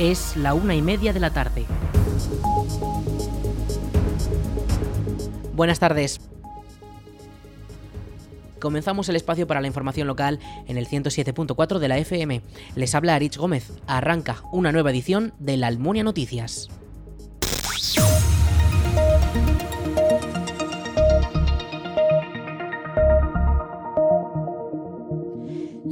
[0.00, 1.66] Es la una y media de la tarde.
[5.54, 6.18] Buenas tardes.
[8.58, 12.40] Comenzamos el espacio para la información local en el 107.4 de la FM.
[12.76, 13.74] Les habla Arich Gómez.
[13.86, 16.70] Arranca una nueva edición de la Almunia Noticias.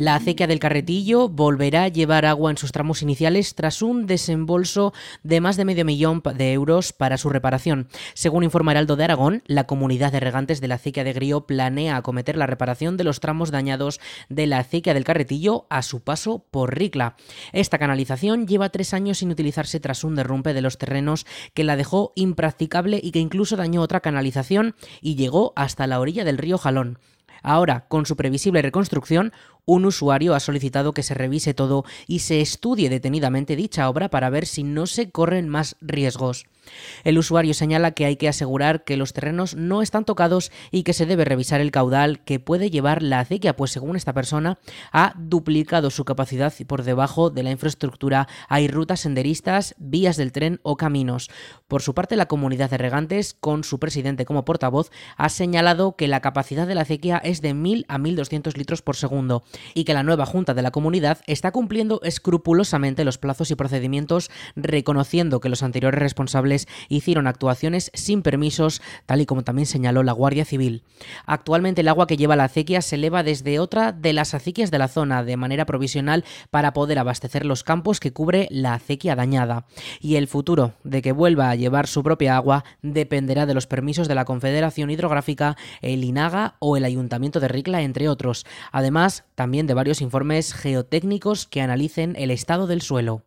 [0.00, 4.92] La acequia del Carretillo volverá a llevar agua en sus tramos iniciales tras un desembolso
[5.24, 7.88] de más de medio millón de euros para su reparación.
[8.14, 11.96] Según informa Heraldo de Aragón, la comunidad de regantes de la acequia de Grío planea
[11.96, 13.98] acometer la reparación de los tramos dañados
[14.28, 17.16] de la acequia del Carretillo a su paso por Ricla.
[17.52, 21.74] Esta canalización lleva tres años sin utilizarse tras un derrumbe de los terrenos que la
[21.74, 26.56] dejó impracticable y que incluso dañó otra canalización y llegó hasta la orilla del río
[26.56, 27.00] Jalón.
[27.42, 29.32] Ahora, con su previsible reconstrucción,
[29.68, 34.30] un usuario ha solicitado que se revise todo y se estudie detenidamente dicha obra para
[34.30, 36.46] ver si no se corren más riesgos.
[37.04, 40.92] El usuario señala que hay que asegurar que los terrenos no están tocados y que
[40.92, 44.58] se debe revisar el caudal que puede llevar la acequia, pues según esta persona
[44.92, 50.60] ha duplicado su capacidad por debajo de la infraestructura hay rutas senderistas, vías del tren
[50.62, 51.30] o caminos.
[51.68, 56.08] Por su parte, la comunidad de regantes, con su presidente como portavoz, ha señalado que
[56.08, 59.94] la capacidad de la acequia es de 1.000 a 1.200 litros por segundo y que
[59.94, 65.48] la nueva junta de la comunidad está cumpliendo escrupulosamente los plazos y procedimientos, reconociendo que
[65.48, 70.82] los anteriores responsables hicieron actuaciones sin permisos, tal y como también señaló la Guardia Civil.
[71.26, 74.78] Actualmente el agua que lleva la acequia se eleva desde otra de las acequias de
[74.78, 79.66] la zona de manera provisional para poder abastecer los campos que cubre la acequia dañada.
[80.00, 84.08] Y el futuro de que vuelva a llevar su propia agua dependerá de los permisos
[84.08, 88.46] de la Confederación Hidrográfica, el INAGA o el Ayuntamiento de Ricla, entre otros.
[88.72, 93.24] Además, también de varios informes geotécnicos que analicen el estado del suelo.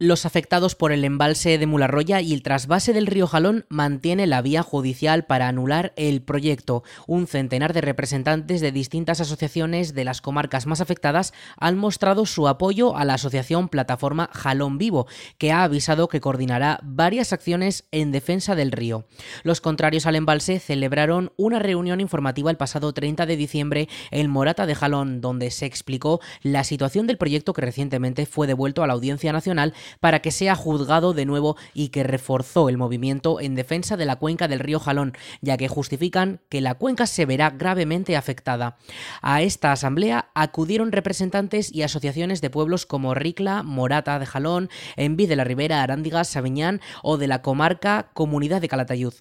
[0.00, 4.42] Los afectados por el embalse de Mularroya y el trasvase del río Jalón mantiene la
[4.42, 6.84] vía judicial para anular el proyecto.
[7.08, 12.46] Un centenar de representantes de distintas asociaciones de las comarcas más afectadas han mostrado su
[12.46, 18.12] apoyo a la asociación Plataforma Jalón Vivo, que ha avisado que coordinará varias acciones en
[18.12, 19.04] defensa del río.
[19.42, 24.64] Los contrarios al embalse celebraron una reunión informativa el pasado 30 de diciembre en Morata
[24.64, 28.92] de Jalón, donde se explicó la situación del proyecto que recientemente fue devuelto a la
[28.92, 33.96] Audiencia Nacional para que sea juzgado de nuevo y que reforzó el movimiento en defensa
[33.96, 38.16] de la cuenca del río Jalón, ya que justifican que la cuenca se verá gravemente
[38.16, 38.76] afectada.
[39.22, 45.26] A esta asamblea acudieron representantes y asociaciones de pueblos como Ricla, Morata de Jalón, Enví
[45.26, 49.14] de la Ribera, Arándigas, Sabiñán o de la comarca Comunidad de Calatayud.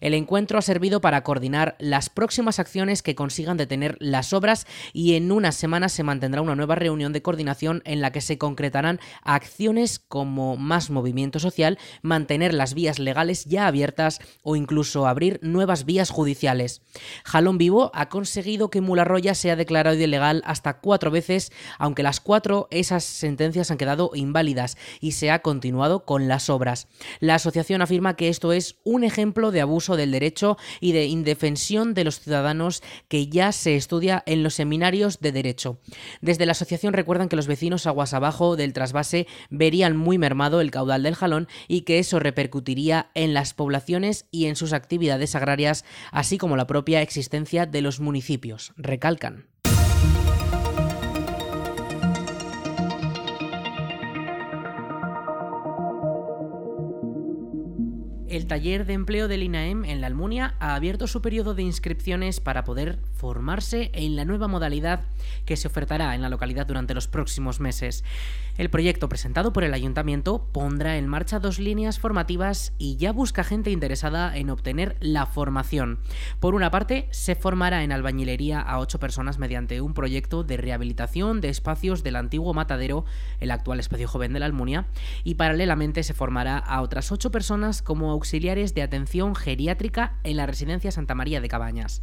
[0.00, 5.14] El encuentro ha servido para coordinar las próximas acciones que consigan detener las obras y
[5.14, 9.00] en unas semanas se mantendrá una nueva reunión de coordinación en la que se concretarán
[9.22, 15.84] acciones como más movimiento social, mantener las vías legales ya abiertas o incluso abrir nuevas
[15.86, 16.82] vías judiciales.
[17.24, 22.68] Jalón Vivo ha conseguido que Mularroya sea declarado ilegal hasta cuatro veces, aunque las cuatro
[22.70, 26.86] esas sentencias han quedado inválidas y se ha continuado con las obras.
[27.18, 31.92] La asociación afirma que esto es un ejemplo de abuso del derecho y de indefensión
[31.92, 35.80] de los ciudadanos que ya se estudia en los seminarios de derecho.
[36.20, 40.70] Desde la asociación recuerdan que los vecinos aguas abajo del trasvase verían muy mermado el
[40.70, 45.84] caudal del jalón y que eso repercutiría en las poblaciones y en sus actividades agrarias,
[46.12, 49.46] así como la propia existencia de los municipios, recalcan.
[58.34, 62.40] el taller de empleo del INAEM en la Almunia ha abierto su periodo de inscripciones
[62.40, 65.00] para poder formarse en la nueva modalidad
[65.46, 68.04] que se ofertará en la localidad durante los próximos meses.
[68.58, 73.42] El proyecto presentado por el ayuntamiento pondrá en marcha dos líneas formativas y ya busca
[73.42, 76.00] gente interesada en obtener la formación.
[76.38, 81.40] Por una parte, se formará en albañilería a ocho personas mediante un proyecto de rehabilitación
[81.40, 83.06] de espacios del antiguo matadero,
[83.40, 84.86] el actual espacio joven de la Almunia,
[85.24, 90.44] y paralelamente se formará a otras ocho personas como auxiliares de atención geriátrica en la
[90.44, 92.02] residencia Santa María de Cabañas.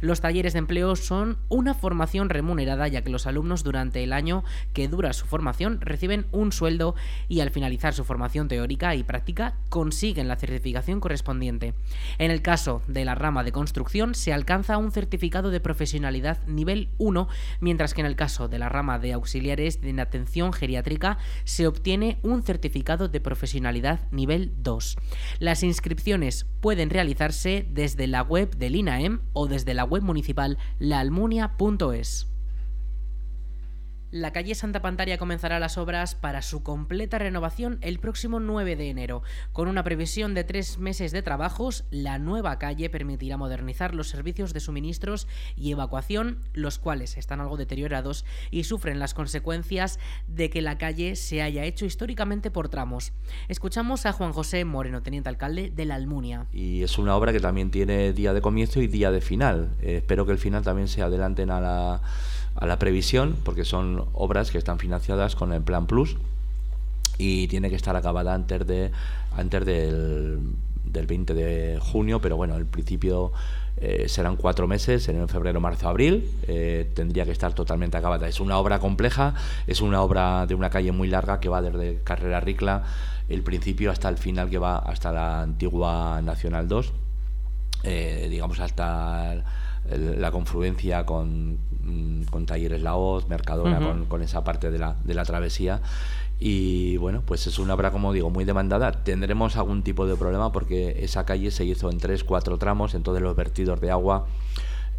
[0.00, 4.44] Los talleres de empleo son una formación remunerada ya que los alumnos durante el año
[4.72, 6.94] que dura su formación reciben un sueldo
[7.28, 11.74] y al finalizar su formación teórica y práctica consiguen la certificación correspondiente.
[12.18, 16.88] En el caso de la rama de construcción se alcanza un certificado de profesionalidad nivel
[16.98, 17.28] 1,
[17.60, 22.18] mientras que en el caso de la rama de auxiliares de atención geriátrica se obtiene
[22.22, 24.96] un certificado de profesionalidad nivel 2.
[25.38, 32.26] Las inscripciones pueden realizarse desde la web del INAEM o desde la web municipal laalmunia.es.
[34.12, 38.90] La calle Santa Pantaria comenzará las obras para su completa renovación el próximo 9 de
[38.90, 39.22] enero.
[39.52, 44.52] Con una previsión de tres meses de trabajos, la nueva calle permitirá modernizar los servicios
[44.52, 50.60] de suministros y evacuación, los cuales están algo deteriorados y sufren las consecuencias de que
[50.60, 53.12] la calle se haya hecho históricamente por tramos.
[53.48, 56.46] Escuchamos a Juan José Moreno, teniente alcalde de la Almunia.
[56.52, 59.76] Y es una obra que también tiene día de comienzo y día de final.
[59.80, 62.02] Eh, espero que el final también se adelanten a la
[62.56, 66.16] a la previsión, porque son obras que están financiadas con el Plan Plus
[67.18, 68.90] y tiene que estar acabada antes de
[69.36, 70.40] antes del,
[70.84, 73.32] del 20 de junio, pero bueno, el principio
[73.76, 78.28] eh, serán cuatro meses, en febrero, marzo, abril, eh, tendría que estar totalmente acabada.
[78.28, 79.34] Es una obra compleja,
[79.66, 82.82] es una obra de una calle muy larga que va desde Carrera Ricla,
[83.28, 86.92] el principio hasta el final que va hasta la antigua Nacional 2,
[87.84, 89.44] eh, digamos hasta
[89.88, 95.14] la confluencia con, mm, con Talleres La Hoz, Mercadona, con, esa parte de la, de
[95.14, 95.80] la travesía.
[96.38, 98.92] Y bueno, pues es una obra, como digo, muy demandada.
[98.92, 103.22] Tendremos algún tipo de problema porque esa calle se hizo en tres, cuatro tramos, entonces
[103.22, 104.26] los vertidos de agua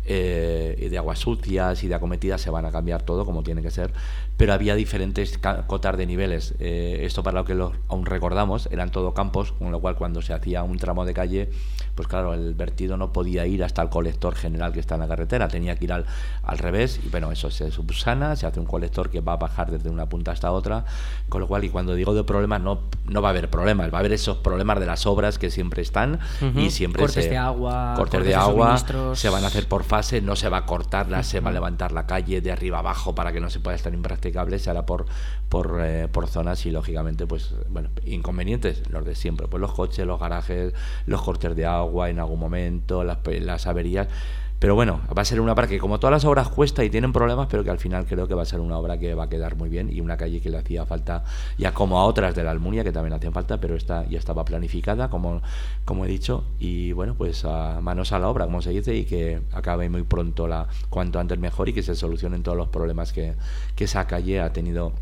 [0.04, 3.62] eh, y de aguas sucias y de acometidas se van a cambiar todo como tiene
[3.62, 3.94] que ser,
[4.36, 6.56] pero había diferentes cotas de niveles.
[6.60, 10.22] Eh, esto para lo que lo, aún recordamos, eran todo campos, con lo cual cuando
[10.22, 11.50] se hacía un tramo de calle,
[11.96, 15.08] pues claro, el vertido no podía ir hasta el colector general que está en la
[15.08, 16.06] carretera, tenía que ir al,
[16.44, 19.72] al revés y bueno, eso se subsana, se hace un colector que va a bajar
[19.72, 20.86] desde una punta hasta otra,
[21.30, 23.98] con lo cual y cuando digo de problemas no, no va a haber problemas, va
[23.98, 26.20] a haber esos problemas de las obras que siempre están
[26.56, 28.78] y siempre cortes se, de agua, cortes, de agua
[29.14, 31.92] se van a hacer por fase, no se va a cortar, se va a levantar
[31.92, 35.06] la calle de arriba abajo para que no se pueda estar impracticable, se hará por,
[35.50, 40.06] por, eh, por zonas y lógicamente, pues, bueno, inconvenientes, los de siempre, pues los coches,
[40.06, 40.74] los garajes,
[41.06, 44.08] los cortes de agua en algún momento, las, las averías.
[44.62, 47.12] Pero bueno, va a ser una obra que como todas las obras cuesta y tienen
[47.12, 49.28] problemas, pero que al final creo que va a ser una obra que va a
[49.28, 51.24] quedar muy bien y una calle que le hacía falta,
[51.58, 54.46] ya como a otras de la Almunia, que también hacían falta, pero esta ya estaba
[54.46, 55.42] planificada, como,
[55.84, 59.06] como he dicho, y bueno, pues a manos a la obra, como se dice, y
[59.06, 63.14] que acabe muy pronto, la cuanto antes mejor y que se solucionen todos los problemas
[63.14, 63.34] que,
[63.76, 64.94] que esa calle ha tenido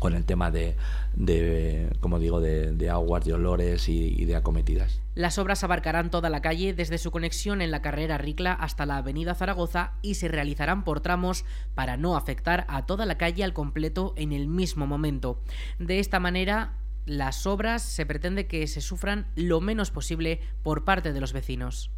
[0.00, 0.74] con el tema de,
[1.14, 5.00] de como digo, de, aguas, de olores y, de acometidas.
[5.14, 8.96] Las obras abarcarán toda la calle desde su conexión en la carrera Ricla hasta la
[8.96, 13.52] avenida Zaragoza y se realizarán por tramos para no afectar a toda la calle al
[13.52, 15.42] completo en el mismo momento.
[15.78, 21.12] De esta manera, las obras se pretende que se sufran lo menos posible por parte
[21.12, 21.90] de los vecinos.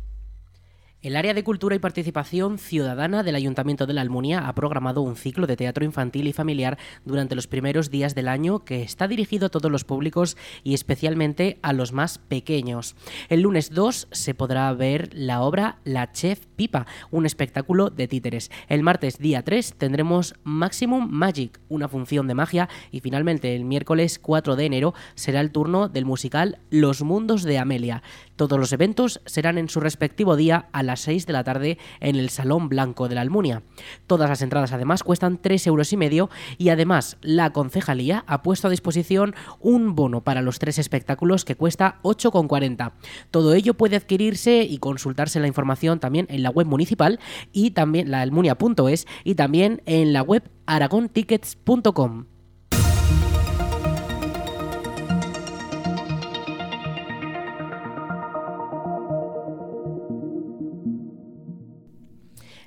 [1.02, 5.16] El área de cultura y participación ciudadana del Ayuntamiento de la Almunia ha programado un
[5.16, 9.46] ciclo de teatro infantil y familiar durante los primeros días del año que está dirigido
[9.46, 12.94] a todos los públicos y especialmente a los más pequeños.
[13.28, 18.52] El lunes 2 se podrá ver la obra La Chef Pipa, un espectáculo de títeres.
[18.68, 24.20] El martes día 3 tendremos Maximum Magic, una función de magia y finalmente el miércoles
[24.20, 28.04] 4 de enero será el turno del musical Los Mundos de Amelia.
[28.36, 32.16] Todos los eventos serán en su respectivo día a las 6 de la tarde en
[32.16, 33.62] el Salón Blanco de la Almunia.
[34.06, 36.28] Todas las entradas además cuestan 3 euros y medio
[36.58, 41.56] y además la concejalía ha puesto a disposición un bono para los tres espectáculos que
[41.56, 42.92] cuesta 8,40.
[43.30, 47.20] Todo ello puede adquirirse y consultarse la información también en la web municipal
[47.52, 52.31] y también la almunia.es y también en la web aragontickets.com.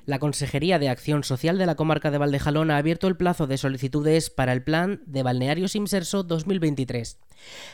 [0.06, 3.58] La Consejería de Acción Social de la Comarca de Valdejalón ha abierto el plazo de
[3.58, 7.18] solicitudes para el Plan de Balnearios Imserso 2023.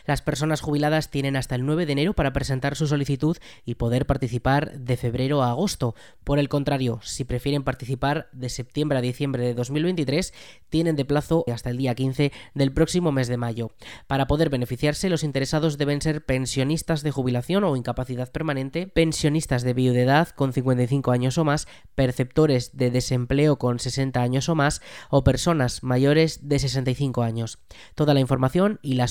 [0.07, 4.07] Las personas jubiladas tienen hasta el 9 de enero para presentar su solicitud y poder
[4.07, 5.95] participar de febrero a agosto.
[6.25, 10.33] Por el contrario, si prefieren participar de septiembre a diciembre de 2023,
[10.69, 13.73] tienen de plazo hasta el día 15 del próximo mes de mayo.
[14.07, 19.75] Para poder beneficiarse, los interesados deben ser pensionistas de jubilación o incapacidad permanente, pensionistas de
[19.75, 25.25] viudedad con 55 años o más, perceptores de desempleo con 60 años o más o
[25.25, 27.59] personas mayores de 65 años.
[27.95, 29.11] Toda la información y las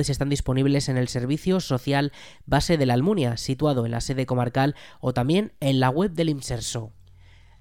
[0.00, 2.12] están disponibles en el Servicio Social
[2.46, 6.30] Base de la Almunia, situado en la sede comarcal o también en la web del
[6.30, 6.92] IMSERSO.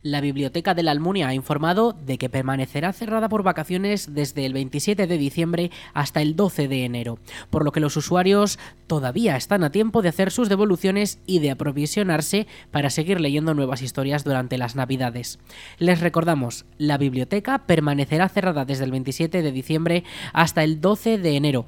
[0.03, 4.53] La Biblioteca de la Almunia ha informado de que permanecerá cerrada por vacaciones desde el
[4.53, 7.19] 27 de diciembre hasta el 12 de enero,
[7.51, 8.57] por lo que los usuarios
[8.87, 13.83] todavía están a tiempo de hacer sus devoluciones y de aprovisionarse para seguir leyendo nuevas
[13.83, 15.37] historias durante las Navidades.
[15.77, 21.35] Les recordamos, la biblioteca permanecerá cerrada desde el 27 de diciembre hasta el 12 de
[21.35, 21.67] enero,